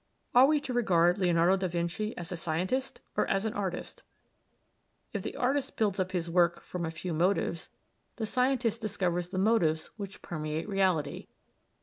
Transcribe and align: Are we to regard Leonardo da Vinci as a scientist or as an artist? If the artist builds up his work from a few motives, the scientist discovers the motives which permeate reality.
Are 0.33 0.47
we 0.47 0.59
to 0.61 0.73
regard 0.73 1.19
Leonardo 1.19 1.57
da 1.57 1.67
Vinci 1.67 2.17
as 2.17 2.31
a 2.31 2.35
scientist 2.35 3.01
or 3.15 3.27
as 3.29 3.45
an 3.45 3.53
artist? 3.53 4.01
If 5.13 5.21
the 5.21 5.35
artist 5.35 5.77
builds 5.77 5.99
up 5.99 6.11
his 6.11 6.27
work 6.27 6.61
from 6.63 6.87
a 6.87 6.89
few 6.89 7.13
motives, 7.13 7.69
the 8.15 8.25
scientist 8.25 8.81
discovers 8.81 9.29
the 9.29 9.37
motives 9.37 9.91
which 9.97 10.23
permeate 10.23 10.67
reality. 10.67 11.27